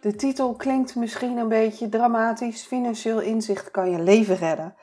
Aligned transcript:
De 0.00 0.16
titel 0.16 0.54
klinkt 0.54 0.94
misschien 0.94 1.36
een 1.36 1.48
beetje 1.48 1.88
dramatisch. 1.88 2.66
Financieel 2.66 3.20
inzicht 3.20 3.70
kan 3.70 3.90
je 3.90 4.02
leven 4.02 4.36
redden. 4.36 4.74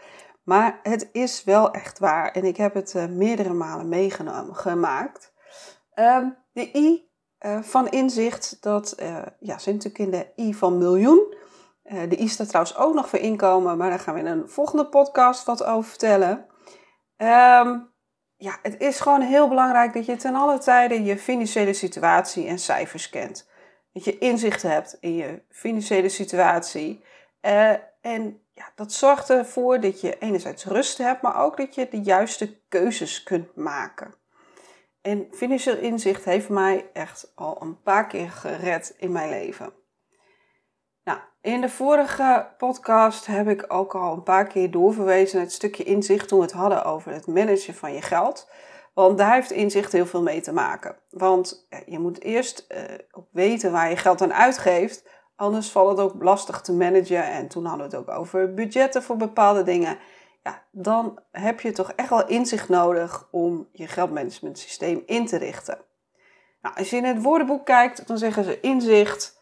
Maar 0.44 0.80
het 0.84 1.10
is 1.12 1.44
wel 1.44 1.72
echt 1.72 2.00
waar 2.00 2.32
en 2.32 2.44
ik 2.44 2.58
heb 2.58 2.74
het 2.74 2.94
uh, 2.94 3.06
meerdere 3.06 3.54
malen 3.54 3.90
meegenomen 3.90 4.56
gemaakt. 4.56 5.34
Um, 5.96 6.38
de 6.52 6.78
I 6.78 7.10
uh, 7.40 7.62
van 7.62 7.90
inzicht, 7.90 8.58
dat 8.62 8.96
uh, 9.00 9.18
ja, 9.40 9.58
zit 9.58 9.74
natuurlijk 9.74 10.04
in 10.04 10.12
de 10.12 10.44
I 10.44 10.54
van 10.54 10.78
miljoen. 10.78 11.36
de 11.84 12.18
I 12.20 12.28
staat 12.28 12.48
trouwens 12.48 12.78
ook 12.78 12.94
nog 12.94 13.10
voor 13.10 13.20
inkomen, 13.20 13.78
maar 13.78 13.90
daar 13.90 14.00
gaan 14.00 14.14
we 14.14 14.20
in 14.20 14.26
een 14.26 14.50
volgende 14.50 14.86
podcast 14.86 15.46
wat 15.46 15.64
over 15.64 15.90
vertellen. 15.90 16.46
Um, 17.18 17.94
ja, 18.36 18.58
het 18.62 18.76
is 18.78 19.00
gewoon 19.00 19.22
heel 19.22 19.48
belangrijk 19.48 19.94
dat 19.94 20.06
je 20.06 20.16
ten 20.16 20.36
alle 20.36 20.58
tijden 20.58 21.06
je 21.06 21.18
financiële 21.18 21.74
situatie 21.74 22.48
en 22.48 22.60
cijfers 22.60 23.10
kent. 23.10 23.54
Dat 23.96 24.04
je 24.04 24.18
inzicht 24.18 24.62
hebt 24.62 24.98
in 25.00 25.16
je 25.16 25.42
financiële 25.50 26.10
situatie. 26.10 27.04
Uh, 27.42 27.72
en 28.02 28.42
ja, 28.54 28.72
dat 28.76 28.92
zorgt 28.92 29.30
ervoor 29.30 29.80
dat 29.80 30.02
je 30.02 30.18
enerzijds 30.18 30.66
rust 30.66 30.98
hebt, 30.98 31.22
maar 31.22 31.44
ook 31.44 31.58
dat 31.58 31.76
je 31.76 31.88
de 31.90 32.02
juiste 32.02 32.60
keuzes 32.70 33.24
kunt 33.24 33.56
maken. 33.56 34.14
En 35.02 35.28
financieel 35.32 35.78
inzicht 35.78 36.26
heeft 36.26 36.50
mij 36.50 36.90
echt 36.94 37.32
al 37.36 37.62
een 37.62 37.82
paar 37.82 38.08
keer 38.08 38.30
gered 38.30 38.96
in 38.98 39.12
mijn 39.12 39.30
leven. 39.30 39.74
Nou, 41.04 41.20
in 41.42 41.62
de 41.62 41.70
vorige 41.70 42.48
podcast 42.58 43.26
heb 43.26 43.48
ik 43.48 43.66
ook 43.68 43.96
al 43.96 44.14
een 44.14 44.24
paar 44.24 44.48
keer 44.48 44.72
doorverwezen 44.72 45.36
naar 45.36 45.46
het 45.46 45.56
stukje 45.56 45.84
inzicht 45.84 46.28
toen 46.28 46.40
we 46.40 46.46
het 46.46 46.54
hadden 46.54 46.84
over 46.86 47.12
het 47.12 47.28
managen 47.28 47.76
van 47.76 47.94
je 47.94 48.02
geld. 48.02 48.50
Want 48.96 49.18
daar 49.18 49.34
heeft 49.34 49.52
inzicht 49.52 49.92
heel 49.92 50.06
veel 50.06 50.22
mee 50.22 50.42
te 50.42 50.54
maken. 50.54 50.96
Want 51.10 51.68
je 51.86 52.00
moet 52.00 52.22
eerst 52.22 52.66
uh, 52.70 52.78
weten 53.32 53.72
waar 53.72 53.90
je 53.90 53.98
geld 53.98 54.22
aan 54.22 54.34
uitgeeft. 54.34 55.04
Anders 55.36 55.72
valt 55.72 55.90
het 55.90 56.00
ook 56.00 56.24
lastig 56.24 56.62
te 56.62 56.74
managen. 56.74 57.24
En 57.24 57.48
toen 57.48 57.66
hadden 57.66 57.90
we 57.90 57.96
het 57.96 58.08
ook 58.08 58.18
over 58.18 58.54
budgetten 58.54 59.04
voor 59.04 59.18
bepaalde 59.18 59.64
dingen. 59.64 59.98
Ja, 60.44 60.64
dan 60.72 61.20
heb 61.32 61.60
je 61.60 61.72
toch 61.72 61.92
echt 61.92 62.10
wel 62.10 62.28
inzicht 62.28 62.70
nodig 62.70 63.28
om 63.32 63.68
je 63.72 63.88
geldmanagement 63.88 64.60
systeem 64.60 65.04
in 65.06 65.26
te 65.26 65.38
richten. 65.38 65.78
Nou, 66.62 66.76
als 66.76 66.90
je 66.90 66.98
in 66.98 67.04
het 67.04 67.22
woordenboek 67.22 67.66
kijkt, 67.66 68.08
dan 68.08 68.18
zeggen 68.18 68.44
ze 68.44 68.60
inzicht 68.60 69.42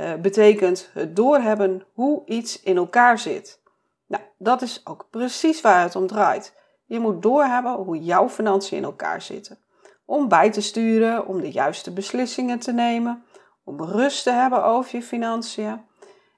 uh, 0.00 0.14
betekent 0.14 0.90
het 0.92 1.16
doorhebben 1.16 1.86
hoe 1.92 2.22
iets 2.26 2.62
in 2.62 2.76
elkaar 2.76 3.18
zit. 3.18 3.60
Nou, 4.06 4.22
dat 4.38 4.62
is 4.62 4.80
ook 4.84 5.06
precies 5.10 5.60
waar 5.60 5.82
het 5.82 5.96
om 5.96 6.06
draait. 6.06 6.54
Je 6.84 6.98
moet 6.98 7.22
doorhebben 7.22 7.72
hoe 7.72 7.98
jouw 7.98 8.28
financiën 8.28 8.78
in 8.78 8.84
elkaar 8.84 9.22
zitten. 9.22 9.58
Om 10.04 10.28
bij 10.28 10.50
te 10.50 10.60
sturen, 10.60 11.26
om 11.26 11.40
de 11.40 11.50
juiste 11.50 11.92
beslissingen 11.92 12.58
te 12.58 12.72
nemen, 12.72 13.24
om 13.64 13.82
rust 13.84 14.22
te 14.22 14.30
hebben 14.30 14.64
over 14.64 14.96
je 14.96 15.02
financiën. 15.02 15.84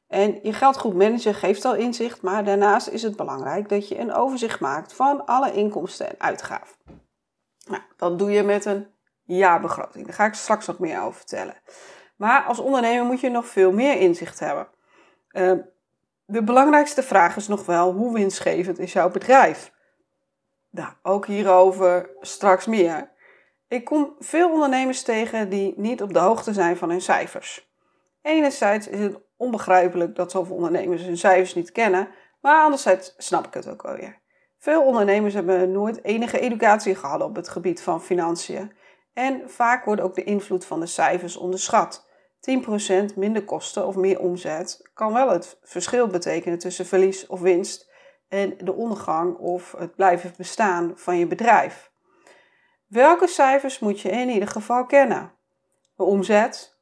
En 0.08 0.38
je 0.42 0.52
geld 0.52 0.78
goed 0.78 0.94
managen 0.94 1.34
geeft 1.34 1.64
al 1.64 1.74
inzicht, 1.74 2.22
maar 2.22 2.44
daarnaast 2.44 2.88
is 2.88 3.02
het 3.02 3.16
belangrijk 3.16 3.68
dat 3.68 3.88
je 3.88 3.98
een 3.98 4.12
overzicht 4.12 4.60
maakt 4.60 4.92
van 4.92 5.26
alle 5.26 5.52
inkomsten 5.52 6.08
en 6.08 6.14
uitgaven. 6.18 6.76
Nou, 7.64 7.82
dat 7.96 8.18
doe 8.18 8.30
je 8.30 8.42
met 8.42 8.64
een 8.64 8.86
jaarbegroting. 9.24 10.04
Daar 10.04 10.14
ga 10.14 10.24
ik 10.24 10.34
straks 10.34 10.66
nog 10.66 10.78
meer 10.78 11.00
over 11.00 11.14
vertellen. 11.14 11.54
Maar 12.16 12.42
als 12.42 12.58
ondernemer 12.58 13.04
moet 13.04 13.20
je 13.20 13.30
nog 13.30 13.46
veel 13.46 13.72
meer 13.72 14.00
inzicht 14.00 14.38
hebben. 14.38 14.68
Uh, 15.32 15.52
de 16.24 16.42
belangrijkste 16.42 17.02
vraag 17.02 17.36
is 17.36 17.48
nog 17.48 17.66
wel: 17.66 17.92
hoe 17.92 18.12
winstgevend 18.12 18.78
is 18.78 18.92
jouw 18.92 19.10
bedrijf? 19.10 19.72
Nou, 20.76 20.92
ook 21.02 21.26
hierover 21.26 22.10
straks 22.20 22.66
meer. 22.66 23.10
Ik 23.68 23.84
kom 23.84 24.16
veel 24.18 24.52
ondernemers 24.52 25.02
tegen 25.02 25.48
die 25.48 25.74
niet 25.76 26.02
op 26.02 26.12
de 26.12 26.18
hoogte 26.18 26.52
zijn 26.52 26.76
van 26.76 26.90
hun 26.90 27.00
cijfers. 27.00 27.70
Enerzijds 28.22 28.88
is 28.88 29.00
het 29.00 29.18
onbegrijpelijk 29.36 30.14
dat 30.16 30.30
zoveel 30.30 30.56
ondernemers 30.56 31.02
hun 31.02 31.16
cijfers 31.16 31.54
niet 31.54 31.72
kennen, 31.72 32.08
maar 32.40 32.62
anderzijds 32.62 33.14
snap 33.16 33.46
ik 33.46 33.54
het 33.54 33.68
ook 33.68 33.84
alweer. 33.84 34.18
Veel 34.58 34.82
ondernemers 34.82 35.34
hebben 35.34 35.72
nooit 35.72 36.04
enige 36.04 36.40
educatie 36.40 36.94
gehad 36.94 37.22
op 37.22 37.36
het 37.36 37.48
gebied 37.48 37.82
van 37.82 38.02
financiën 38.02 38.72
en 39.12 39.50
vaak 39.50 39.84
wordt 39.84 40.00
ook 40.00 40.14
de 40.14 40.24
invloed 40.24 40.64
van 40.64 40.80
de 40.80 40.86
cijfers 40.86 41.36
onderschat. 41.36 42.08
10% 43.12 43.14
minder 43.14 43.44
kosten 43.44 43.86
of 43.86 43.96
meer 43.96 44.20
omzet 44.20 44.90
kan 44.94 45.12
wel 45.12 45.30
het 45.30 45.58
verschil 45.62 46.06
betekenen 46.06 46.58
tussen 46.58 46.86
verlies 46.86 47.26
of 47.26 47.40
winst 47.40 47.94
en 48.28 48.56
de 48.58 48.72
ondergang 48.72 49.36
of 49.36 49.72
het 49.78 49.94
blijven 49.94 50.34
bestaan 50.36 50.92
van 50.94 51.18
je 51.18 51.26
bedrijf. 51.26 51.90
Welke 52.86 53.26
cijfers 53.26 53.78
moet 53.78 54.00
je 54.00 54.10
in 54.10 54.28
ieder 54.28 54.48
geval 54.48 54.86
kennen? 54.86 55.32
De 55.96 56.02
omzet, 56.02 56.78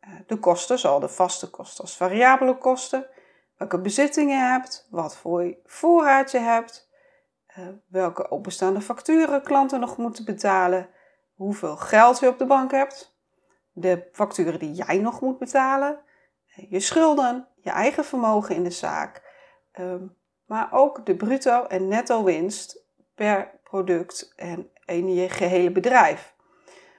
eh, 0.00 0.10
de 0.26 0.38
kosten, 0.38 0.78
zowel 0.78 1.00
de 1.00 1.08
vaste 1.08 1.50
kosten 1.50 1.84
als 1.84 1.96
variabele 1.96 2.58
kosten, 2.58 3.06
welke 3.56 3.80
bezittingen 3.80 4.36
je 4.36 4.44
hebt, 4.44 4.86
wat 4.90 5.16
voor 5.16 5.56
voorraad 5.64 6.30
je 6.30 6.38
hebt, 6.38 6.90
eh, 7.46 7.68
welke 7.88 8.30
openstaande 8.30 8.80
facturen 8.80 9.42
klanten 9.42 9.80
nog 9.80 9.96
moeten 9.96 10.24
betalen, 10.24 10.88
hoeveel 11.34 11.76
geld 11.76 12.18
je 12.18 12.28
op 12.28 12.38
de 12.38 12.46
bank 12.46 12.70
hebt, 12.70 13.16
de 13.72 14.08
facturen 14.12 14.58
die 14.58 14.72
jij 14.72 14.98
nog 14.98 15.20
moet 15.20 15.38
betalen, 15.38 16.00
je 16.68 16.80
schulden, 16.80 17.48
je 17.56 17.70
eigen 17.70 18.04
vermogen 18.04 18.54
in 18.54 18.64
de 18.64 18.70
zaak, 18.70 19.22
ehm, 19.72 20.06
maar 20.46 20.68
ook 20.70 21.06
de 21.06 21.16
bruto 21.16 21.64
en 21.64 21.88
netto 21.88 22.24
winst 22.24 22.84
per 23.14 23.50
product 23.62 24.32
en 24.36 24.70
in 24.84 25.14
je 25.14 25.28
gehele 25.28 25.70
bedrijf. 25.70 26.34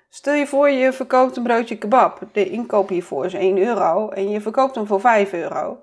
Stel 0.09 0.34
je 0.34 0.47
voor, 0.47 0.69
je 0.69 0.94
verkoopt 0.94 1.38
een 1.38 1.44
broodje 1.44 1.78
kebab. 1.78 2.22
De 2.31 2.50
inkoop 2.50 2.90
hiervoor 2.90 3.25
is 3.25 3.34
1 3.34 3.57
euro 3.57 4.09
en 4.09 4.30
je 4.30 4.41
verkoopt 4.41 4.75
hem 4.75 4.88
voor 4.88 5.00
5 5.00 5.34
euro. 5.34 5.81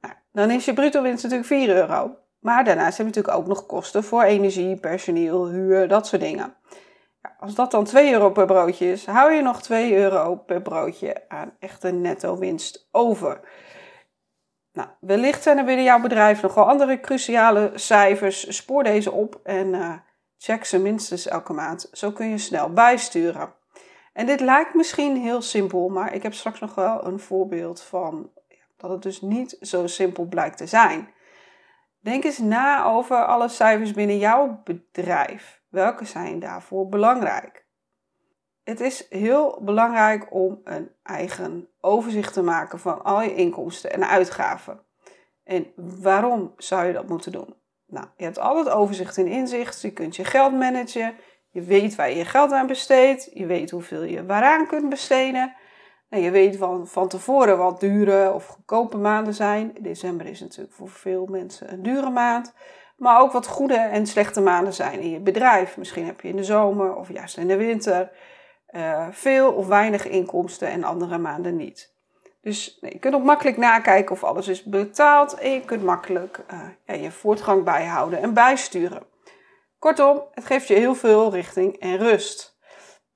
Nou, 0.00 0.14
dan 0.32 0.50
is 0.50 0.64
je 0.64 0.74
bruto 0.74 1.02
winst 1.02 1.22
natuurlijk 1.22 1.48
4 1.48 1.68
euro. 1.68 2.16
Maar 2.40 2.64
daarnaast 2.64 2.98
heb 2.98 3.06
je 3.06 3.12
natuurlijk 3.12 3.36
ook 3.36 3.46
nog 3.46 3.66
kosten 3.66 4.04
voor 4.04 4.22
energie, 4.22 4.76
personeel, 4.76 5.48
huur, 5.48 5.88
dat 5.88 6.06
soort 6.06 6.22
dingen. 6.22 6.54
Als 7.38 7.54
dat 7.54 7.70
dan 7.70 7.84
2 7.84 8.12
euro 8.12 8.30
per 8.30 8.46
broodje 8.46 8.90
is, 8.90 9.06
hou 9.06 9.32
je 9.32 9.42
nog 9.42 9.62
2 9.62 9.96
euro 9.96 10.36
per 10.36 10.62
broodje 10.62 11.24
aan 11.28 11.52
echte 11.58 11.90
netto 11.90 12.38
winst 12.38 12.88
over. 12.90 13.40
Nou, 14.80 14.92
wellicht 15.00 15.42
zijn 15.42 15.58
er 15.58 15.64
binnen 15.64 15.84
jouw 15.84 16.00
bedrijf 16.00 16.42
nog 16.42 16.54
wel 16.54 16.68
andere 16.68 17.00
cruciale 17.00 17.70
cijfers. 17.74 18.56
Spoor 18.56 18.82
deze 18.82 19.12
op 19.12 19.40
en 19.42 19.66
uh, 19.66 19.94
check 20.38 20.64
ze 20.64 20.78
minstens 20.78 21.28
elke 21.28 21.52
maand. 21.52 21.88
Zo 21.92 22.12
kun 22.12 22.28
je 22.28 22.38
snel 22.38 22.72
bijsturen. 22.72 23.54
En 24.12 24.26
dit 24.26 24.40
lijkt 24.40 24.74
misschien 24.74 25.16
heel 25.16 25.42
simpel, 25.42 25.88
maar 25.88 26.14
ik 26.14 26.22
heb 26.22 26.34
straks 26.34 26.60
nog 26.60 26.74
wel 26.74 27.06
een 27.06 27.18
voorbeeld 27.18 27.82
van 27.82 28.30
dat 28.76 28.90
het 28.90 29.02
dus 29.02 29.20
niet 29.20 29.56
zo 29.60 29.86
simpel 29.86 30.24
blijkt 30.24 30.56
te 30.56 30.66
zijn. 30.66 31.08
Denk 31.98 32.24
eens 32.24 32.38
na 32.38 32.84
over 32.84 33.24
alle 33.24 33.48
cijfers 33.48 33.92
binnen 33.92 34.18
jouw 34.18 34.60
bedrijf. 34.64 35.62
Welke 35.68 36.04
zijn 36.04 36.38
daarvoor 36.38 36.88
belangrijk? 36.88 37.66
Het 38.70 38.80
is 38.80 39.06
heel 39.08 39.58
belangrijk 39.60 40.26
om 40.34 40.60
een 40.64 40.90
eigen 41.02 41.68
overzicht 41.80 42.32
te 42.32 42.42
maken 42.42 42.78
van 42.78 43.04
al 43.04 43.22
je 43.22 43.34
inkomsten 43.34 43.92
en 43.92 44.08
uitgaven. 44.08 44.80
En 45.44 45.66
waarom 45.76 46.52
zou 46.56 46.86
je 46.86 46.92
dat 46.92 47.08
moeten 47.08 47.32
doen? 47.32 47.54
Nou, 47.86 48.06
je 48.16 48.24
hebt 48.24 48.38
altijd 48.38 48.68
overzicht 48.68 49.18
en 49.18 49.26
inzicht. 49.26 49.80
Je 49.80 49.92
kunt 49.92 50.16
je 50.16 50.24
geld 50.24 50.52
managen. 50.52 51.14
Je 51.50 51.62
weet 51.62 51.94
waar 51.94 52.10
je 52.10 52.16
je 52.16 52.24
geld 52.24 52.52
aan 52.52 52.66
besteedt. 52.66 53.30
Je 53.32 53.46
weet 53.46 53.70
hoeveel 53.70 54.02
je 54.02 54.26
waaraan 54.26 54.66
kunt 54.66 54.88
besteden. 54.88 55.54
En 56.08 56.20
je 56.20 56.30
weet 56.30 56.56
van, 56.56 56.86
van 56.86 57.08
tevoren 57.08 57.58
wat 57.58 57.80
dure 57.80 58.32
of 58.32 58.46
goedkope 58.46 58.96
maanden 58.96 59.34
zijn. 59.34 59.72
December 59.80 60.26
is 60.26 60.40
natuurlijk 60.40 60.74
voor 60.74 60.88
veel 60.88 61.26
mensen 61.26 61.72
een 61.72 61.82
dure 61.82 62.10
maand 62.10 62.52
maar 62.96 63.20
ook 63.20 63.32
wat 63.32 63.46
goede 63.46 63.74
en 63.74 64.06
slechte 64.06 64.40
maanden 64.40 64.72
zijn 64.72 65.00
in 65.00 65.10
je 65.10 65.20
bedrijf. 65.20 65.76
Misschien 65.76 66.06
heb 66.06 66.20
je 66.20 66.28
in 66.28 66.36
de 66.36 66.44
zomer 66.44 66.94
of 66.94 67.12
juist 67.12 67.36
in 67.36 67.48
de 67.48 67.56
winter 67.56 68.10
uh, 68.72 69.06
veel 69.10 69.52
of 69.52 69.66
weinig 69.66 70.08
inkomsten 70.08 70.68
en 70.68 70.84
andere 70.84 71.18
maanden 71.18 71.56
niet. 71.56 71.94
Dus 72.42 72.78
je 72.80 72.98
kunt 72.98 73.14
ook 73.14 73.22
makkelijk 73.22 73.56
nakijken 73.56 74.12
of 74.12 74.24
alles 74.24 74.48
is 74.48 74.62
betaald 74.62 75.34
en 75.34 75.50
je 75.50 75.64
kunt 75.64 75.82
makkelijk 75.82 76.40
uh, 76.52 76.60
ja, 76.84 76.94
je 76.94 77.10
voortgang 77.10 77.64
bijhouden 77.64 78.22
en 78.22 78.34
bijsturen. 78.34 79.02
Kortom, 79.78 80.22
het 80.32 80.44
geeft 80.44 80.68
je 80.68 80.74
heel 80.74 80.94
veel 80.94 81.30
richting 81.30 81.76
en 81.76 81.96
rust. 81.96 82.58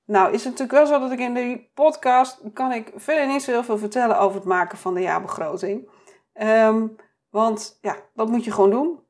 Nou, 0.06 0.32
is 0.32 0.44
het 0.44 0.52
natuurlijk 0.52 0.78
wel 0.78 0.86
zo 0.86 1.00
dat 1.00 1.10
ik 1.12 1.18
in 1.18 1.34
die 1.34 1.70
podcast 1.74 2.40
kan 2.52 2.72
ik 2.72 2.92
verder 2.94 3.26
niet 3.26 3.42
zo 3.42 3.50
heel 3.50 3.64
veel 3.64 3.78
vertellen 3.78 4.18
over 4.18 4.36
het 4.36 4.48
maken 4.48 4.78
van 4.78 4.94
de 4.94 5.00
jaarbegroting. 5.00 5.88
Ehm, 6.32 6.86
want 7.30 7.78
ja, 7.80 7.96
dat 8.14 8.28
moet 8.28 8.44
je 8.44 8.52
gewoon 8.52 8.70
doen. 8.70 9.02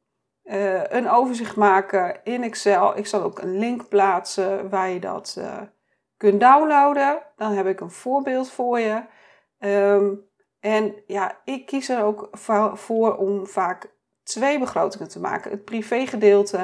Uh, 0.45 0.85
een 0.85 1.11
overzicht 1.11 1.57
maken 1.57 2.21
in 2.25 2.43
Excel. 2.43 2.97
Ik 2.97 3.07
zal 3.07 3.23
ook 3.23 3.39
een 3.39 3.59
link 3.59 3.89
plaatsen 3.89 4.71
waar 4.71 4.89
je 4.89 5.01
dat 5.01 5.41
kunt 6.25 6.41
downloaden. 6.41 7.23
Dan 7.37 7.53
heb 7.53 7.67
ik 7.67 7.81
een 7.81 7.91
voorbeeld 7.91 8.51
voor 8.51 8.79
je. 8.79 9.03
Um, 9.59 10.29
en 10.61 10.95
ja, 11.07 11.41
ik 11.45 11.67
kies 11.67 11.89
er 11.89 12.03
ook 12.03 12.29
voor 12.75 13.17
om 13.17 13.47
vaak 13.47 13.91
twee 14.23 14.59
begrotingen 14.59 15.09
te 15.09 15.21
maken. 15.21 15.51
Het 15.51 15.65
privégedeelte, 15.65 16.57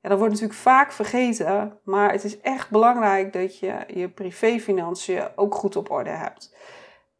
ja, 0.00 0.08
dat 0.08 0.18
wordt 0.18 0.32
natuurlijk 0.32 0.60
vaak 0.60 0.92
vergeten. 0.92 1.78
Maar 1.84 2.12
het 2.12 2.24
is 2.24 2.40
echt 2.40 2.70
belangrijk 2.70 3.32
dat 3.32 3.58
je 3.58 3.84
je 3.86 4.08
privéfinanciën 4.08 5.28
ook 5.36 5.54
goed 5.54 5.76
op 5.76 5.90
orde 5.90 6.10
hebt. 6.10 6.56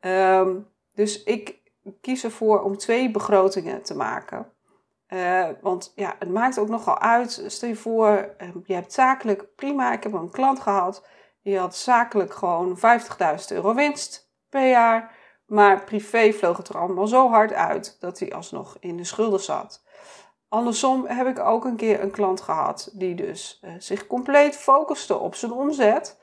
Um, 0.01 0.69
dus 0.95 1.23
ik 1.23 1.61
kies 2.01 2.25
ervoor 2.25 2.63
om 2.63 2.77
twee 2.77 3.11
begrotingen 3.11 3.83
te 3.83 3.97
maken. 3.97 4.53
Uh, 5.09 5.49
want 5.61 5.93
ja, 5.95 6.15
het 6.19 6.31
maakt 6.31 6.59
ook 6.59 6.69
nogal 6.69 6.99
uit. 6.99 7.45
Stel 7.47 7.69
je 7.69 7.77
voor, 7.77 8.35
uh, 8.43 8.49
je 8.65 8.75
hebt 8.75 8.93
zakelijk 8.93 9.55
prima. 9.55 9.93
Ik 9.93 10.03
heb 10.03 10.13
een 10.13 10.31
klant 10.31 10.61
gehad. 10.61 11.07
Die 11.43 11.59
had 11.59 11.77
zakelijk 11.77 12.35
gewoon 12.35 12.77
50.000 12.77 12.83
euro 13.49 13.75
winst 13.75 14.31
per 14.49 14.69
jaar. 14.69 15.21
Maar 15.47 15.85
privé 15.85 16.33
vloog 16.33 16.57
het 16.57 16.69
er 16.69 16.79
allemaal 16.79 17.07
zo 17.07 17.29
hard 17.29 17.53
uit 17.53 17.97
dat 18.01 18.19
hij 18.19 18.33
alsnog 18.33 18.77
in 18.81 18.97
de 18.97 19.05
schulden 19.05 19.41
zat. 19.41 19.85
Andersom 20.49 21.07
heb 21.07 21.27
ik 21.27 21.39
ook 21.39 21.65
een 21.65 21.77
keer 21.77 22.03
een 22.03 22.11
klant 22.11 22.41
gehad 22.41 22.91
die 22.93 23.15
dus 23.15 23.61
uh, 23.65 23.73
zich 23.79 24.07
compleet 24.07 24.57
focuste 24.57 25.19
op 25.19 25.35
zijn 25.35 25.53
omzet. 25.53 26.21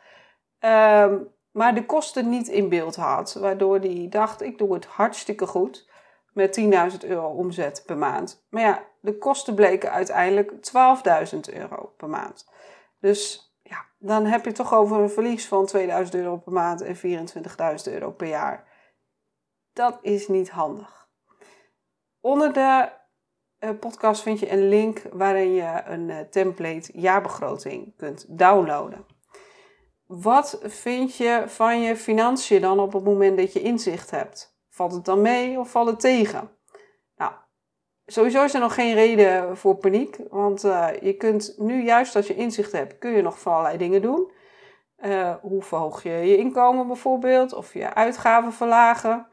Um, 0.60 1.34
maar 1.52 1.76
de 1.76 1.86
kosten 1.86 2.30
niet 2.30 2.48
in 2.48 2.70
beeld 2.70 2.96
had. 2.96 3.34
Waardoor 3.34 3.80
hij 3.80 4.08
dacht, 4.10 4.42
ik 4.42 4.58
doe 4.58 4.74
het 4.74 4.86
hartstikke 4.86 5.48
goed 5.48 5.90
met 6.34 6.60
10.000 6.60 7.10
euro 7.10 7.28
omzet 7.28 7.84
per 7.86 7.98
maand. 7.98 8.46
Maar 8.50 8.62
ja, 8.62 8.84
de 9.00 9.18
kosten 9.18 9.56
bleken 9.56 9.92
uiteindelijk 9.92 10.52
12.000 11.34 11.40
euro 11.54 11.94
per 11.98 12.10
maand. 12.10 12.50
Dus 13.00 13.49
dan 14.00 14.26
heb 14.26 14.46
je 14.46 14.52
toch 14.52 14.74
over 14.74 15.00
een 15.00 15.10
verlies 15.10 15.48
van 15.48 15.70
2.000 15.76 15.82
euro 16.12 16.38
per 16.38 16.54
maand 16.54 16.82
en 16.82 16.96
24.000 16.96 17.94
euro 17.94 18.12
per 18.12 18.28
jaar. 18.28 18.68
Dat 19.74 20.00
is 20.02 20.28
niet 20.28 20.50
handig. 20.50 21.10
Onder 22.20 22.54
de 22.54 22.90
uh, 23.60 23.70
podcast 23.80 24.22
vind 24.22 24.40
je 24.40 24.52
een 24.52 24.70
link 24.70 25.02
waarin 25.12 25.54
je 25.54 25.82
een 25.86 26.10
uh, 26.10 26.20
template 26.20 26.92
jaarbegroting 26.94 27.96
kunt 27.98 28.26
downloaden. 28.28 29.06
Wat 30.06 30.60
vind 30.64 31.16
je 31.16 31.44
van 31.48 31.82
je 31.82 31.96
financiën 31.96 32.62
dan 32.62 32.80
op 32.80 32.94
het 32.94 33.04
moment 33.04 33.38
dat 33.38 33.54
je 33.54 33.62
inzicht 33.62 34.12
hebt? 34.12 34.58
Valt 34.70 34.92
het 34.92 35.06
dan 35.06 35.22
mee 35.22 35.60
of 35.60 35.72
valt 35.72 35.88
het 35.88 36.00
tegen? 36.00 36.59
Sowieso 38.12 38.44
is 38.44 38.54
er 38.54 38.60
nog 38.60 38.74
geen 38.74 38.94
reden 38.94 39.58
voor 39.58 39.76
paniek. 39.76 40.18
Want 40.30 40.66
uh, 40.66 40.88
je 41.02 41.14
kunt 41.14 41.54
nu, 41.58 41.84
juist 41.84 42.16
als 42.16 42.28
je 42.28 42.36
inzicht 42.36 42.72
hebt, 42.72 42.98
kun 42.98 43.12
je 43.12 43.22
nog 43.22 43.40
van 43.40 43.54
allerlei 43.54 43.78
dingen 43.78 44.02
doen. 44.02 44.32
Uh, 45.06 45.36
hoe 45.42 45.64
verhoog 45.64 46.04
je 46.04 46.10
je 46.10 46.38
inkomen 46.38 46.88
bijvoorbeeld? 46.88 47.54
Of 47.54 47.74
je 47.74 47.94
uitgaven 47.94 48.54
verlagen? 48.54 49.28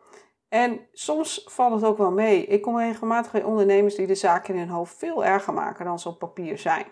En 0.48 0.80
soms 0.92 1.46
valt 1.50 1.74
het 1.74 1.84
ook 1.84 1.98
wel 1.98 2.10
mee. 2.10 2.46
Ik 2.46 2.62
kom 2.62 2.78
regelmatig 2.78 3.32
bij 3.32 3.42
ondernemers 3.42 3.94
die 3.94 4.06
de 4.06 4.14
zaken 4.14 4.54
in 4.54 4.60
hun 4.60 4.68
hoofd 4.68 4.98
veel 4.98 5.24
erger 5.24 5.52
maken 5.52 5.84
dan 5.84 5.98
ze 5.98 6.08
op 6.08 6.18
papier 6.18 6.58
zijn. 6.58 6.86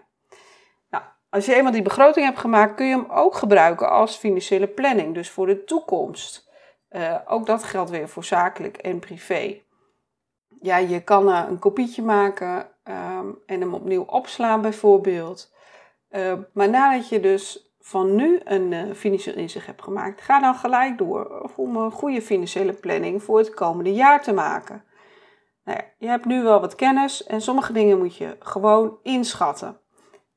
Nou, 0.90 1.04
als 1.30 1.46
je 1.46 1.54
eenmaal 1.54 1.72
die 1.72 1.82
begroting 1.82 2.26
hebt 2.26 2.38
gemaakt, 2.38 2.74
kun 2.74 2.86
je 2.86 2.96
hem 2.96 3.10
ook 3.10 3.34
gebruiken 3.34 3.90
als 3.90 4.16
financiële 4.16 4.68
planning, 4.68 5.14
dus 5.14 5.30
voor 5.30 5.46
de 5.46 5.64
toekomst. 5.64 6.50
Uh, 6.90 7.18
ook 7.26 7.46
dat 7.46 7.64
geldt 7.64 7.90
weer 7.90 8.08
voor 8.08 8.24
zakelijk 8.24 8.76
en 8.76 8.98
privé. 8.98 9.63
Ja, 10.64 10.76
je 10.76 11.00
kan 11.00 11.28
uh, 11.28 11.44
een 11.48 11.58
kopietje 11.58 12.02
maken 12.02 12.68
um, 12.84 13.38
en 13.46 13.60
hem 13.60 13.74
opnieuw 13.74 14.02
opslaan 14.02 14.60
bijvoorbeeld. 14.60 15.52
Uh, 16.10 16.32
maar 16.52 16.68
nadat 16.68 17.08
je 17.08 17.20
dus 17.20 17.74
van 17.80 18.14
nu 18.14 18.40
een 18.44 18.72
uh, 18.72 18.94
financieel 18.94 19.36
inzicht 19.36 19.66
hebt 19.66 19.82
gemaakt, 19.82 20.20
ga 20.20 20.40
dan 20.40 20.54
gelijk 20.54 20.98
door 20.98 21.50
om 21.56 21.76
een 21.76 21.90
goede 21.90 22.22
financiële 22.22 22.72
planning 22.72 23.22
voor 23.22 23.38
het 23.38 23.54
komende 23.54 23.92
jaar 23.92 24.22
te 24.22 24.32
maken. 24.32 24.84
Nou 25.64 25.78
ja, 25.78 25.84
je 25.98 26.06
hebt 26.06 26.24
nu 26.24 26.42
wel 26.42 26.60
wat 26.60 26.74
kennis 26.74 27.24
en 27.24 27.40
sommige 27.40 27.72
dingen 27.72 27.98
moet 27.98 28.16
je 28.16 28.36
gewoon 28.38 28.98
inschatten. 29.02 29.80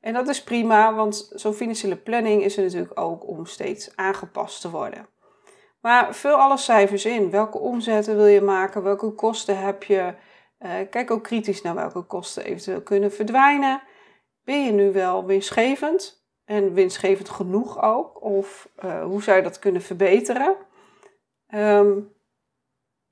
En 0.00 0.12
dat 0.12 0.28
is 0.28 0.42
prima, 0.42 0.94
want 0.94 1.30
zo'n 1.34 1.54
financiële 1.54 1.96
planning 1.96 2.42
is 2.42 2.56
er 2.56 2.62
natuurlijk 2.62 3.00
ook 3.00 3.28
om 3.28 3.46
steeds 3.46 3.96
aangepast 3.96 4.60
te 4.60 4.70
worden. 4.70 5.08
Maar 5.80 6.14
vul 6.14 6.34
alle 6.34 6.56
cijfers 6.56 7.04
in. 7.04 7.30
Welke 7.30 7.58
omzetten 7.58 8.16
wil 8.16 8.26
je 8.26 8.40
maken? 8.40 8.82
Welke 8.82 9.10
kosten 9.10 9.58
heb 9.58 9.82
je? 9.82 10.14
Uh, 10.58 10.72
kijk 10.90 11.10
ook 11.10 11.22
kritisch 11.22 11.62
naar 11.62 11.74
welke 11.74 12.02
kosten 12.02 12.44
eventueel 12.44 12.82
kunnen 12.82 13.12
verdwijnen. 13.12 13.82
Ben 14.44 14.64
je 14.64 14.72
nu 14.72 14.92
wel 14.92 15.26
winstgevend? 15.26 16.26
En 16.44 16.72
winstgevend 16.74 17.28
genoeg 17.28 17.82
ook? 17.82 18.22
Of 18.22 18.68
uh, 18.84 19.02
hoe 19.02 19.22
zou 19.22 19.36
je 19.36 19.42
dat 19.42 19.58
kunnen 19.58 19.82
verbeteren? 19.82 20.56
Um, 21.54 22.16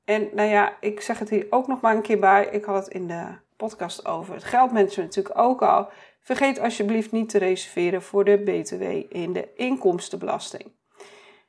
en 0.04 0.28
nou 0.32 0.48
ja, 0.48 0.76
ik 0.80 1.00
zeg 1.00 1.18
het 1.18 1.30
hier 1.30 1.46
ook 1.50 1.66
nog 1.66 1.80
maar 1.80 1.94
een 1.94 2.02
keer 2.02 2.18
bij. 2.18 2.48
Ik 2.50 2.64
had 2.64 2.84
het 2.84 2.94
in 2.94 3.06
de 3.06 3.38
podcast 3.56 4.06
over 4.06 4.34
het 4.34 4.44
geldmanagement 4.44 5.16
natuurlijk 5.16 5.38
ook 5.38 5.62
al. 5.62 5.88
Vergeet 6.20 6.60
alsjeblieft 6.60 7.12
niet 7.12 7.28
te 7.28 7.38
reserveren 7.38 8.02
voor 8.02 8.24
de 8.24 8.38
BTW 8.38 8.82
in 9.16 9.32
de 9.32 9.54
inkomstenbelasting. 9.54 10.75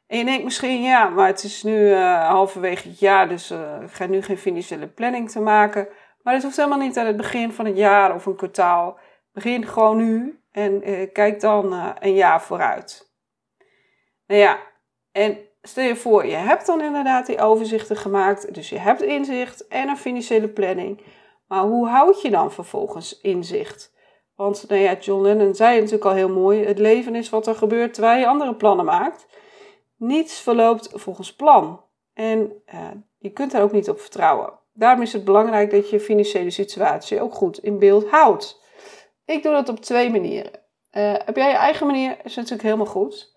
En 0.08 0.18
je 0.18 0.26
denkt 0.26 0.44
misschien, 0.44 0.82
ja, 0.82 1.10
maar 1.10 1.28
het 1.28 1.44
is 1.44 1.64
nu 1.64 1.90
uh, 1.90 2.28
halverwege 2.28 2.88
het 2.88 3.00
jaar, 3.00 3.30
dus 3.30 3.52
uh, 3.52 3.82
ik 3.82 3.92
ga 3.92 4.06
nu 4.06 4.22
geen 4.22 4.38
financiële 4.38 4.88
planning 4.88 5.32
te 5.32 5.40
maken. 5.40 5.88
Maar 6.22 6.34
dat 6.34 6.44
hoeft 6.44 6.58
helemaal 6.58 6.78
niet 6.78 6.98
aan 6.98 7.06
het 7.06 7.18
begin 7.18 7.52
van 7.52 7.66
het 7.66 7.78
jaar 7.78 8.16
of 8.16 8.26
een 8.26 8.36
kwartaal. 8.36 9.00
Begin 9.34 9.68
gewoon 9.68 9.98
nu 9.98 10.42
en 10.52 10.90
uh, 10.90 11.12
kijk 11.14 11.40
dan 11.40 11.74
een 12.00 12.14
jaar 12.14 12.42
vooruit. 12.42 13.12
Nou 14.28 14.42
ja, 14.42 14.60
en 15.12 15.38
stel 15.62 15.84
je 15.84 15.96
voor, 15.96 16.26
je 16.26 16.36
hebt 16.36 16.66
dan 16.66 16.82
inderdaad 16.82 17.26
die 17.26 17.40
overzichten 17.40 17.96
gemaakt, 17.96 18.54
dus 18.54 18.70
je 18.70 18.80
hebt 18.80 19.02
inzicht 19.02 19.68
en 19.68 19.88
een 19.88 19.98
financiële 19.98 20.48
planning. 20.48 21.02
Maar 21.48 21.62
hoe 21.62 21.88
houd 21.88 22.22
je 22.22 22.30
dan 22.30 22.52
vervolgens 22.52 23.22
inzicht? 23.22 23.96
Want 24.36 24.66
nou 24.68 24.82
ja, 24.82 24.94
John 25.00 25.22
Lennon 25.22 25.56
zei 25.56 25.76
natuurlijk 25.76 26.06
al 26.06 26.14
heel 26.14 26.30
mooi: 26.30 26.66
het 26.66 26.80
leven 26.80 27.16
is 27.16 27.30
wat 27.30 27.48
er 27.48 27.56
gebeurt 27.56 27.94
terwijl 27.94 28.20
je 28.20 28.28
andere 28.28 28.56
plannen 28.56 28.86
maakt. 28.86 29.28
Niets 29.98 30.40
verloopt 30.40 30.90
volgens 30.94 31.36
plan. 31.36 31.84
En 32.14 32.62
uh, 32.74 32.88
je 33.18 33.30
kunt 33.30 33.52
daar 33.52 33.62
ook 33.62 33.72
niet 33.72 33.90
op 33.90 34.00
vertrouwen. 34.00 34.54
Daarom 34.74 35.02
is 35.02 35.14
het 35.14 35.24
belangrijk 35.24 35.72
dat 35.72 35.90
je 35.90 35.96
je 35.96 36.02
financiële 36.02 36.50
situatie 36.50 37.22
ook 37.22 37.34
goed 37.34 37.58
in 37.58 37.80
beeld 37.80 38.10
houdt. 38.10 38.62
Ik 39.26 39.44
doe 39.44 39.52
dat 39.52 39.70
op 39.70 39.80
twee 39.80 40.10
manieren. 40.10 40.52
Uh, 40.92 41.14
heb 41.26 41.36
jij 41.36 41.50
je 41.50 41.56
eigen 41.56 41.86
manier, 41.88 42.18
is 42.24 42.36
natuurlijk 42.36 42.64
helemaal 42.64 42.86
goed. 42.86 43.36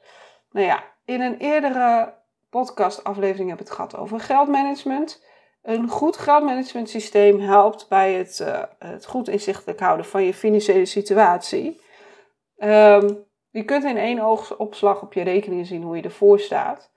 Nou 0.51 0.67
ja, 0.67 0.85
in 1.05 1.21
een 1.21 1.37
eerdere 1.37 2.15
podcastaflevering 2.51 3.51
heb 3.51 3.61
ik 3.61 3.67
het 3.67 3.75
gehad 3.75 3.97
over 3.97 4.21
geldmanagement. 4.21 5.25
Een 5.63 5.89
goed 5.89 6.17
geldmanagement 6.17 6.89
systeem 6.89 7.41
helpt 7.41 7.89
bij 7.89 8.13
het, 8.13 8.39
uh, 8.43 8.63
het 8.79 9.07
goed 9.07 9.29
inzichtelijk 9.29 9.81
houden 9.81 10.07
van 10.07 10.25
je 10.25 10.35
financiële 10.35 10.87
situatie. 10.87 11.81
Um, 12.57 13.25
je 13.51 13.65
kunt 13.65 13.85
in 13.85 13.97
één 13.97 14.21
oogopslag 14.21 15.03
op 15.03 15.13
je 15.13 15.23
rekening 15.23 15.67
zien 15.67 15.83
hoe 15.83 15.97
je 15.97 16.03
ervoor 16.03 16.39
staat. 16.39 16.91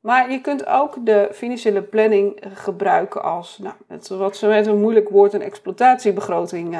Maar 0.00 0.30
je 0.30 0.40
kunt 0.40 0.66
ook 0.66 1.06
de 1.06 1.28
financiële 1.32 1.82
planning 1.82 2.40
gebruiken 2.54 3.22
als, 3.22 3.58
nou, 3.58 3.74
het, 3.88 4.08
wat 4.08 4.36
ze 4.36 4.46
met 4.46 4.66
een 4.66 4.80
moeilijk 4.80 5.08
woord 5.08 5.32
een 5.32 5.42
exploitatiebegroting 5.42 6.78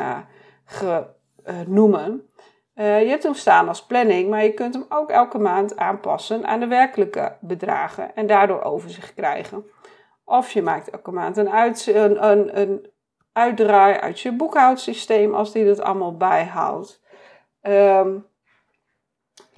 ge, 0.64 1.06
uh, 1.46 1.54
noemen. 1.66 2.28
Uh, 2.74 3.02
je 3.02 3.08
hebt 3.08 3.22
hem 3.22 3.34
staan 3.34 3.68
als 3.68 3.86
planning, 3.86 4.30
maar 4.30 4.42
je 4.42 4.54
kunt 4.54 4.74
hem 4.74 4.84
ook 4.88 5.10
elke 5.10 5.38
maand 5.38 5.76
aanpassen 5.76 6.46
aan 6.46 6.60
de 6.60 6.66
werkelijke 6.66 7.36
bedragen 7.40 8.14
en 8.14 8.26
daardoor 8.26 8.62
overzicht 8.62 9.14
krijgen. 9.14 9.64
Of 10.24 10.50
je 10.50 10.62
maakt 10.62 10.90
elke 10.90 11.10
maand 11.10 11.36
een, 11.36 11.50
uit, 11.50 11.86
een, 11.86 12.60
een 12.60 12.90
uitdraai 13.32 13.94
uit 13.94 14.20
je 14.20 14.32
boekhoudsysteem 14.32 15.34
als 15.34 15.52
die 15.52 15.64
dat 15.64 15.80
allemaal 15.80 16.16
bijhoudt. 16.16 17.02
Um, 17.62 18.27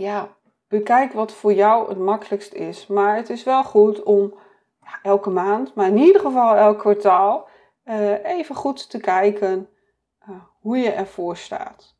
ja, 0.00 0.36
bekijk 0.68 1.12
wat 1.12 1.32
voor 1.32 1.52
jou 1.52 1.88
het 1.88 1.98
makkelijkst 1.98 2.52
is. 2.52 2.86
Maar 2.86 3.16
het 3.16 3.30
is 3.30 3.44
wel 3.44 3.64
goed 3.64 4.02
om 4.02 4.34
elke 5.02 5.30
maand, 5.30 5.74
maar 5.74 5.86
in 5.86 5.98
ieder 5.98 6.20
geval 6.20 6.56
elk 6.56 6.78
kwartaal, 6.78 7.48
uh, 7.84 8.24
even 8.24 8.54
goed 8.54 8.90
te 8.90 9.00
kijken 9.00 9.68
uh, 10.28 10.36
hoe 10.60 10.78
je 10.78 10.90
ervoor 10.90 11.36
staat. 11.36 11.98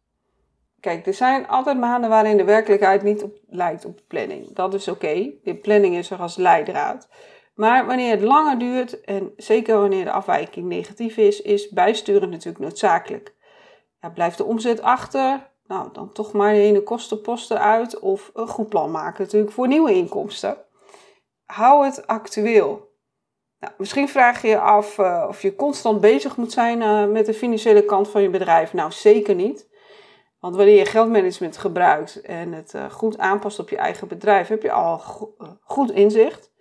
Kijk, 0.81 1.07
er 1.07 1.15
zijn 1.15 1.49
altijd 1.49 1.79
maanden 1.79 2.11
waarin 2.11 2.37
de 2.37 2.45
werkelijkheid 2.45 3.03
niet 3.03 3.23
op, 3.23 3.37
lijkt 3.47 3.85
op 3.85 4.01
planning. 4.09 4.53
Dat 4.53 4.75
is 4.75 4.89
oké. 4.89 5.31
De 5.43 5.55
planning 5.55 5.97
is 5.97 6.11
er 6.11 6.19
als 6.19 6.37
leidraad. 6.37 7.09
Maar 7.55 7.87
wanneer 7.87 8.11
het 8.11 8.23
langer 8.23 8.59
duurt, 8.59 9.01
en 9.01 9.33
zeker 9.37 9.79
wanneer 9.79 10.05
de 10.05 10.13
afwijking 10.13 10.67
negatief 10.67 11.17
is, 11.17 11.43
is 11.43 11.69
bijsturen 11.69 12.31
natuurlijk 12.31 12.65
noodzakelijk. 12.65 13.35
Ja, 14.01 14.09
blijft 14.09 14.37
de 14.37 14.45
omzet 14.45 14.83
achter, 14.83 15.50
nou, 15.71 15.89
dan 15.93 16.13
toch 16.13 16.33
maar 16.33 16.53
de 16.53 16.61
ene 16.61 16.83
kostenpost 16.83 17.51
eruit 17.51 17.99
of 17.99 18.31
een 18.35 18.49
goed 18.49 18.69
plan 18.69 18.91
maken 18.91 19.25
natuurlijk 19.25 19.53
voor 19.53 19.69
nieuwe 19.69 19.95
inkomsten. 19.95 20.57
Hou 21.45 21.85
het 21.85 22.07
actueel. 22.07 22.89
Nou, 23.59 23.73
misschien 23.79 24.09
vraag 24.09 24.43
je 24.43 24.49
je 24.49 24.59
af 24.59 24.99
uh, 24.99 25.25
of 25.29 25.43
je 25.43 25.55
constant 25.55 26.01
bezig 26.01 26.37
moet 26.37 26.53
zijn 26.53 26.81
uh, 26.81 27.07
met 27.07 27.27
de 27.27 27.35
financiële 27.35 27.85
kant 27.85 28.09
van 28.09 28.23
je 28.23 28.31
bedrijf. 28.31 28.73
Nou, 28.73 28.93
zeker 28.93 29.35
niet. 29.35 29.69
Want 30.41 30.57
wanneer 30.57 30.77
je 30.77 30.85
geldmanagement 30.85 31.57
gebruikt 31.57 32.21
en 32.21 32.53
het 32.53 32.75
uh, 32.75 32.91
goed 32.91 33.19
aanpast 33.19 33.59
op 33.59 33.69
je 33.69 33.77
eigen 33.77 34.09
bedrijf, 34.09 34.49
heb 34.49 34.63
je 34.63 34.73
al 34.73 34.99
go 34.99 35.35
goed 35.61 35.91
inzicht. 35.91 36.53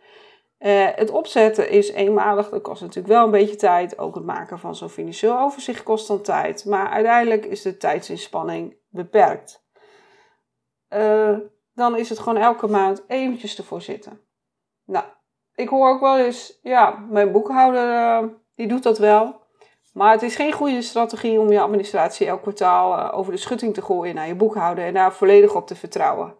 het 0.95 1.09
opzetten 1.09 1.69
is 1.69 1.91
eenmalig, 1.91 2.49
dat 2.49 2.61
kost 2.61 2.81
natuurlijk 2.81 3.13
wel 3.13 3.25
een 3.25 3.31
beetje 3.31 3.55
tijd. 3.55 3.97
Ook 3.97 4.15
het 4.15 4.25
maken 4.25 4.59
van 4.59 4.75
zo'n 4.75 4.89
financieel 4.89 5.39
overzicht 5.39 5.83
kost 5.83 6.07
dan 6.07 6.21
tijd. 6.21 6.65
Maar 6.65 6.89
uiteindelijk 6.89 7.45
is 7.45 7.61
de 7.61 7.77
tijdsinspanning 7.77 8.78
beperkt. 8.89 9.63
dan 11.73 11.97
is 11.97 12.09
het 12.09 12.19
gewoon 12.19 12.41
elke 12.41 12.67
maand 12.67 13.03
eventjes 13.07 13.57
ervoor 13.57 13.81
zitten. 13.81 14.21
Nou, 14.85 15.05
ik 15.55 15.69
hoor 15.69 15.89
ook 15.89 15.99
wel 15.99 16.17
eens, 16.17 16.59
ja, 16.61 17.05
mijn 17.09 17.31
boekhouder 17.31 17.93
uh, 17.93 18.29
die 18.55 18.67
doet 18.67 18.83
dat 18.83 18.97
wel. 18.97 19.41
Maar 19.93 20.11
het 20.11 20.21
is 20.21 20.35
geen 20.35 20.51
goede 20.51 20.81
strategie 20.81 21.39
om 21.39 21.51
je 21.51 21.59
administratie 21.59 22.27
elk 22.27 22.41
kwartaal 22.41 22.97
uh, 22.97 23.17
over 23.17 23.31
de 23.31 23.37
schutting 23.37 23.73
te 23.73 23.81
gooien 23.81 24.15
naar 24.15 24.27
je 24.27 24.35
boekhouder 24.35 24.85
en 24.85 24.93
daar 24.93 25.13
volledig 25.13 25.55
op 25.55 25.67
te 25.67 25.75
vertrouwen. 25.75 26.35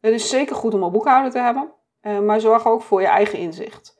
Het 0.00 0.12
is 0.12 0.28
zeker 0.28 0.56
goed 0.56 0.74
om 0.74 0.82
een 0.82 0.92
boekhouder 0.92 1.30
te 1.30 1.38
hebben, 1.38 1.72
maar 2.26 2.40
zorg 2.40 2.66
ook 2.66 2.82
voor 2.82 3.00
je 3.00 3.06
eigen 3.06 3.38
inzicht. 3.38 3.98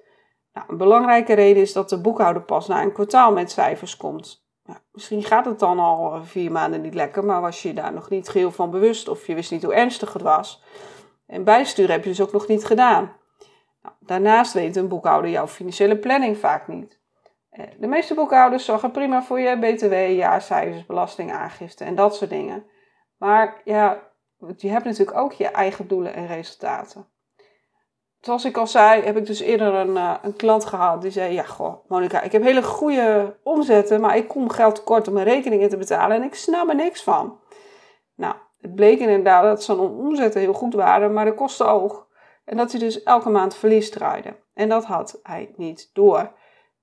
Nou, 0.52 0.66
een 0.70 0.76
belangrijke 0.76 1.32
reden 1.32 1.62
is 1.62 1.72
dat 1.72 1.88
de 1.88 2.00
boekhouder 2.00 2.42
pas 2.42 2.66
na 2.66 2.82
een 2.82 2.92
kwartaal 2.92 3.32
met 3.32 3.50
cijfers 3.50 3.96
komt. 3.96 4.48
Misschien 4.92 5.22
gaat 5.22 5.44
het 5.44 5.58
dan 5.58 5.78
al 5.78 6.24
vier 6.24 6.52
maanden 6.52 6.80
niet 6.80 6.94
lekker, 6.94 7.24
maar 7.24 7.40
was 7.40 7.62
je 7.62 7.74
daar 7.74 7.92
nog 7.92 8.10
niet 8.10 8.28
geheel 8.28 8.50
van 8.50 8.70
bewust 8.70 9.08
of 9.08 9.26
je 9.26 9.34
wist 9.34 9.50
niet 9.50 9.62
hoe 9.62 9.74
ernstig 9.74 10.12
het 10.12 10.22
was. 10.22 10.62
En 11.26 11.44
bijsturen 11.44 11.90
heb 11.90 12.02
je 12.04 12.10
dus 12.10 12.20
ook 12.20 12.32
nog 12.32 12.46
niet 12.46 12.64
gedaan. 12.64 13.16
Nou, 13.82 13.94
daarnaast 14.00 14.52
weet 14.52 14.76
een 14.76 14.88
boekhouder 14.88 15.30
jouw 15.30 15.46
financiële 15.46 15.98
planning 15.98 16.38
vaak 16.38 16.68
niet. 16.68 17.00
Eh, 17.50 17.66
de 17.78 17.86
meeste 17.86 18.14
boekhouders 18.14 18.64
zorgen 18.64 18.90
prima 18.90 19.22
voor 19.22 19.40
je 19.40 19.58
btw, 19.58 19.92
jaarcijfers, 20.16 20.86
belastingaangifte 20.86 21.84
en 21.84 21.94
dat 21.94 22.16
soort 22.16 22.30
dingen. 22.30 22.64
Maar 23.16 23.60
ja, 23.64 24.12
je 24.56 24.68
hebt 24.68 24.84
natuurlijk 24.84 25.18
ook 25.18 25.32
je 25.32 25.48
eigen 25.48 25.88
doelen 25.88 26.14
en 26.14 26.26
resultaten. 26.26 27.08
Zoals 28.20 28.44
ik 28.44 28.56
al 28.56 28.66
zei, 28.66 29.02
heb 29.02 29.16
ik 29.16 29.26
dus 29.26 29.40
eerder 29.40 29.74
een, 29.74 29.96
uh, 29.96 30.14
een 30.22 30.36
klant 30.36 30.64
gehad 30.64 31.02
die 31.02 31.10
zei: 31.10 31.32
Ja, 31.32 31.42
goh, 31.42 31.74
Monika, 31.88 32.22
ik 32.22 32.32
heb 32.32 32.42
hele 32.42 32.62
goede 32.62 33.36
omzetten, 33.42 34.00
maar 34.00 34.16
ik 34.16 34.28
kom 34.28 34.48
geld 34.48 34.74
tekort 34.74 35.08
om 35.08 35.14
mijn 35.14 35.26
rekeningen 35.26 35.68
te 35.68 35.76
betalen 35.76 36.16
en 36.16 36.22
ik 36.22 36.34
snap 36.34 36.68
er 36.68 36.74
niks 36.74 37.02
van. 37.02 37.38
Nou, 38.14 38.34
het 38.60 38.74
bleek 38.74 38.98
inderdaad 38.98 39.42
dat 39.42 39.62
zijn 39.62 39.78
omzetten 39.78 40.40
heel 40.40 40.52
goed 40.52 40.74
waren, 40.74 41.12
maar 41.12 41.24
de 41.24 41.34
kosten 41.34 41.68
ook. 41.68 42.08
En 42.44 42.56
dat 42.56 42.70
hij 42.70 42.80
dus 42.80 43.02
elke 43.02 43.30
maand 43.30 43.54
verlies 43.54 43.90
draaide. 43.90 44.36
En 44.54 44.68
dat 44.68 44.84
had 44.84 45.20
hij 45.22 45.52
niet 45.56 45.90
door. 45.92 46.32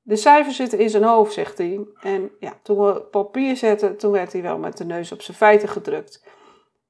De 0.01 0.15
cijfers 0.15 0.56
zitten 0.56 0.79
in 0.79 0.89
zijn 0.89 1.03
hoofd, 1.03 1.34
zegt 1.34 1.58
hij. 1.58 1.86
En 2.01 2.32
ja, 2.39 2.53
toen 2.63 2.77
we 2.77 3.01
papier 3.01 3.56
zetten, 3.56 3.98
toen 3.98 4.12
werd 4.12 4.34
hij 4.34 4.41
wel 4.41 4.58
met 4.58 4.77
de 4.77 4.86
neus 4.86 5.12
op 5.12 5.22
zijn 5.22 5.38
feiten 5.38 5.70
gedrukt. 5.70 6.25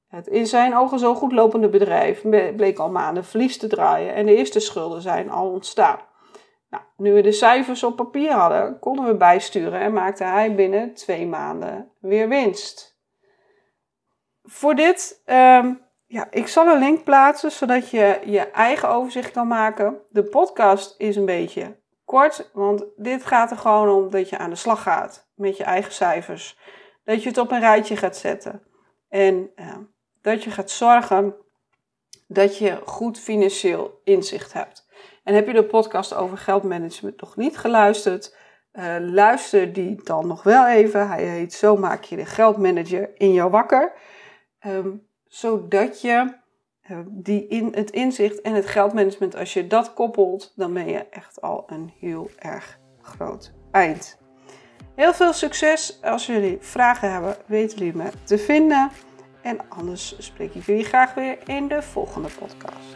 Het 0.07 0.27
in 0.27 0.47
zijn 0.47 0.75
ogen 0.75 0.99
zo 0.99 1.15
goed 1.15 1.31
lopende 1.31 1.69
bedrijf 1.69 2.21
bleek 2.55 2.79
al 2.79 2.89
maanden 2.89 3.25
verlies 3.25 3.57
te 3.57 3.67
draaien 3.67 4.13
en 4.13 4.25
de 4.25 4.35
eerste 4.35 4.59
schulden 4.59 5.01
zijn 5.01 5.29
al 5.29 5.51
ontstaan. 5.51 5.99
Nou, 6.69 6.83
nu 6.97 7.13
we 7.13 7.21
de 7.21 7.31
cijfers 7.31 7.83
op 7.83 7.95
papier 7.95 8.31
hadden, 8.31 8.79
konden 8.79 9.05
we 9.05 9.15
bijsturen 9.15 9.79
en 9.79 9.93
maakte 9.93 10.23
hij 10.23 10.55
binnen 10.55 10.93
twee 10.93 11.27
maanden 11.27 11.91
weer 11.99 12.27
winst. 12.27 12.99
Voor 14.43 14.75
dit 14.75 15.21
um, 15.25 15.87
ja, 16.07 16.27
ik 16.29 16.47
zal 16.47 16.67
een 16.67 16.79
link 16.79 17.03
plaatsen 17.03 17.51
zodat 17.51 17.89
je 17.89 18.19
je 18.25 18.39
eigen 18.39 18.89
overzicht 18.89 19.31
kan 19.31 19.47
maken. 19.47 20.01
De 20.09 20.23
podcast 20.23 20.95
is 20.97 21.15
een 21.15 21.25
beetje 21.25 21.79
kort, 22.05 22.49
want 22.53 22.85
dit 22.95 23.25
gaat 23.25 23.51
er 23.51 23.57
gewoon 23.57 23.89
om 23.89 24.09
dat 24.09 24.29
je 24.29 24.37
aan 24.37 24.49
de 24.49 24.55
slag 24.55 24.81
gaat 24.81 25.29
met 25.35 25.57
je 25.57 25.63
eigen 25.63 25.91
cijfers. 25.91 26.59
Dat 27.03 27.23
je 27.23 27.29
het 27.29 27.37
op 27.37 27.51
een 27.51 27.59
rijtje 27.59 27.97
gaat 27.97 28.17
zetten. 28.17 28.63
En 29.09 29.51
uh, 29.55 29.75
dat 30.21 30.43
je 30.43 30.51
gaat 30.51 30.71
zorgen 30.71 31.35
dat 32.27 32.57
je 32.57 32.81
goed 32.85 33.19
financieel 33.19 34.01
inzicht 34.03 34.53
hebt. 34.53 34.87
En 35.23 35.33
heb 35.33 35.47
je 35.47 35.53
de 35.53 35.65
podcast 35.65 36.13
over 36.13 36.37
geldmanagement 36.37 37.21
nog 37.21 37.35
niet 37.35 37.57
geluisterd? 37.57 38.35
Uh, 38.73 38.95
luister 38.99 39.73
die 39.73 40.03
dan 40.03 40.27
nog 40.27 40.43
wel 40.43 40.67
even. 40.67 41.07
Hij 41.07 41.23
heet 41.23 41.53
Zo 41.53 41.77
maak 41.77 42.03
je 42.03 42.15
de 42.15 42.25
geldmanager 42.25 43.09
in 43.13 43.33
jou 43.33 43.51
wakker. 43.51 43.93
Um, 44.65 45.07
zodat 45.27 46.01
je 46.01 46.35
eh, 46.81 46.97
die 47.07 47.47
in, 47.47 47.71
het 47.75 47.89
inzicht 47.89 48.41
en 48.41 48.53
het 48.53 48.65
geldmanagement, 48.65 49.35
als 49.35 49.53
je 49.53 49.67
dat 49.67 49.93
koppelt, 49.93 50.53
dan 50.55 50.73
ben 50.73 50.87
je 50.87 51.05
echt 51.09 51.41
al 51.41 51.63
een 51.67 51.93
heel 51.99 52.29
erg 52.37 52.79
groot 53.01 53.51
eind. 53.71 54.17
Heel 54.95 55.13
veel 55.13 55.33
succes. 55.33 55.99
Als 56.01 56.25
jullie 56.25 56.57
vragen 56.59 57.11
hebben, 57.11 57.35
weten 57.45 57.77
jullie 57.77 57.95
me 57.95 58.09
te 58.23 58.37
vinden. 58.37 58.91
En 59.47 59.59
anders 59.69 60.15
spreek 60.17 60.53
ik 60.53 60.65
jullie 60.65 60.83
graag 60.83 61.13
weer 61.13 61.37
in 61.45 61.67
de 61.67 61.81
volgende 61.81 62.27
podcast. 62.39 62.95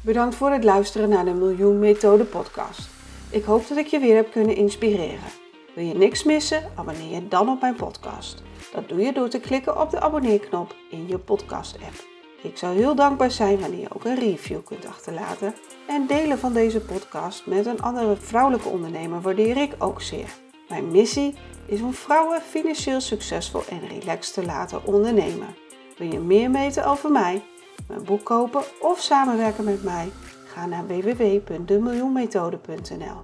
Bedankt 0.00 0.34
voor 0.34 0.50
het 0.50 0.64
luisteren 0.64 1.08
naar 1.08 1.24
de 1.24 1.32
Miljoen 1.32 1.78
Methode 1.78 2.24
podcast. 2.24 2.88
Ik 3.30 3.44
hoop 3.44 3.68
dat 3.68 3.78
ik 3.78 3.86
je 3.86 3.98
weer 3.98 4.14
heb 4.14 4.30
kunnen 4.30 4.56
inspireren. 4.56 5.30
Wil 5.74 5.84
je 5.84 5.94
niks 5.94 6.24
missen? 6.24 6.70
Abonneer 6.74 7.14
je 7.14 7.28
dan 7.28 7.48
op 7.48 7.60
mijn 7.60 7.76
podcast. 7.76 8.42
Dat 8.72 8.88
doe 8.88 9.00
je 9.00 9.12
door 9.12 9.28
te 9.28 9.40
klikken 9.40 9.80
op 9.80 9.90
de 9.90 10.00
abonneerknop 10.00 10.74
in 10.90 11.08
je 11.08 11.18
podcast-app. 11.18 12.04
Ik 12.42 12.56
zou 12.56 12.76
heel 12.76 12.94
dankbaar 12.94 13.30
zijn 13.30 13.60
wanneer 13.60 13.80
je 13.80 13.94
ook 13.94 14.04
een 14.04 14.18
review 14.18 14.64
kunt 14.64 14.86
achterlaten. 14.86 15.54
En 15.88 16.06
delen 16.06 16.38
van 16.38 16.52
deze 16.52 16.80
podcast 16.80 17.46
met 17.46 17.66
een 17.66 17.82
andere 17.82 18.16
vrouwelijke 18.16 18.68
ondernemer 18.68 19.20
waardeer 19.20 19.56
ik 19.56 19.74
ook 19.78 20.02
zeer. 20.02 20.28
Mijn 20.72 20.90
missie 20.90 21.34
is 21.66 21.80
om 21.80 21.94
vrouwen 21.94 22.40
financieel 22.40 23.00
succesvol 23.00 23.62
en 23.68 23.88
relaxed 23.88 24.34
te 24.34 24.44
laten 24.44 24.84
ondernemen. 24.84 25.54
Wil 25.98 26.12
je 26.12 26.18
meer 26.18 26.50
weten 26.50 26.84
over 26.84 27.10
mij, 27.10 27.42
mijn 27.88 28.04
boek 28.04 28.24
kopen 28.24 28.62
of 28.80 29.00
samenwerken 29.00 29.64
met 29.64 29.82
mij? 29.82 30.08
Ga 30.46 30.66
naar 30.66 30.86
www.demiljoenmethode.nl. 30.86 33.20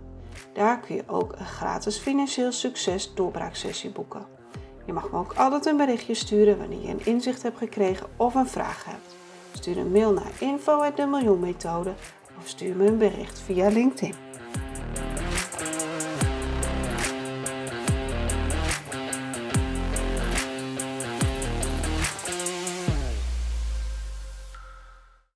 Daar 0.53 0.81
kun 0.81 0.95
je 0.95 1.03
ook 1.07 1.35
een 1.39 1.47
gratis 1.47 1.97
financieel 1.97 2.53
succes 2.53 3.15
doorbraaksessie 3.15 3.91
boeken. 3.91 4.27
Je 4.87 4.93
mag 4.93 5.11
me 5.11 5.19
ook 5.19 5.33
altijd 5.33 5.67
een 5.67 5.77
berichtje 5.77 6.15
sturen 6.15 6.59
wanneer 6.59 6.83
je 6.83 6.89
een 6.89 7.07
inzicht 7.07 7.43
hebt 7.43 7.59
gekregen 7.59 8.07
of 8.17 8.35
een 8.35 8.49
vraag 8.49 8.85
hebt. 8.85 9.17
Stuur 9.53 9.79
een 9.79 9.93
mail 9.93 10.13
naar 10.13 10.33
info.demiljoenmethode 10.39 11.93
of 12.39 12.49
stuur 12.49 12.77
me 12.77 12.87
een 12.87 12.99
bericht 12.99 13.41
via 13.41 13.69
LinkedIn. 13.69 14.28